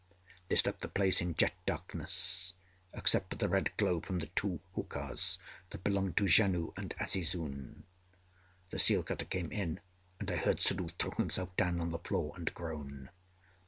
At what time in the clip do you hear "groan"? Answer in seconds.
12.51-13.11